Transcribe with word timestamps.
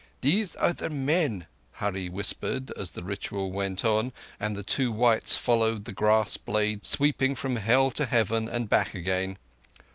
"These 0.21 0.55
are 0.55 0.73
the 0.73 0.89
men," 0.89 1.45
Hurree 1.73 2.09
whispered, 2.09 2.71
as 2.71 2.89
the 2.89 3.03
ritual 3.03 3.51
went 3.51 3.85
on 3.85 4.13
and 4.39 4.55
the 4.55 4.63
two 4.63 4.91
whites 4.91 5.35
followed 5.35 5.85
the 5.85 5.93
grass 5.93 6.37
blade 6.37 6.87
sweeping 6.87 7.35
from 7.35 7.57
Hell 7.57 7.91
to 7.91 8.07
Heaven 8.07 8.49
and 8.49 8.67
back 8.67 8.95
again. 8.95 9.37